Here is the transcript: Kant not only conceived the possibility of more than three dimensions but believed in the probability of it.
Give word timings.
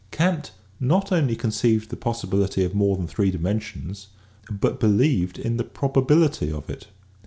Kant 0.09 0.49
not 0.79 1.11
only 1.11 1.35
conceived 1.35 1.91
the 1.91 1.95
possibility 1.95 2.63
of 2.63 2.73
more 2.73 2.97
than 2.97 3.05
three 3.05 3.29
dimensions 3.29 4.07
but 4.49 4.79
believed 4.79 5.37
in 5.37 5.57
the 5.57 5.63
probability 5.63 6.51
of 6.51 6.67
it. 6.71 6.87